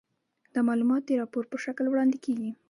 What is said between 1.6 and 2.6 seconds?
شکل وړاندې کیږي.